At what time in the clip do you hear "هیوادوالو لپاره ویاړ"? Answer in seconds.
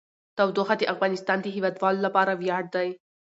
1.55-2.63